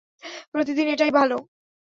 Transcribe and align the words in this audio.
প্রতিদিন 0.53 0.87
এটাই 0.87 1.11
বলো। 1.11 1.37